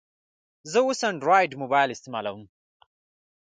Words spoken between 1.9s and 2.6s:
استعمالوم.